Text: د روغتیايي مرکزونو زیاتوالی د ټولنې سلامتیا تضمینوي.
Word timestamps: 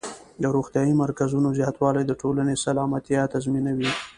د 0.41 0.43
روغتیايي 0.55 0.93
مرکزونو 1.03 1.49
زیاتوالی 1.59 2.03
د 2.07 2.11
ټولنې 2.21 2.53
سلامتیا 2.65 3.21
تضمینوي. 3.33 3.91